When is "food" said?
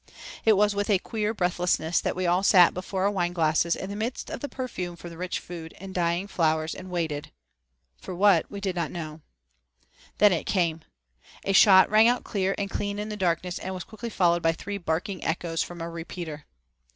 5.39-5.75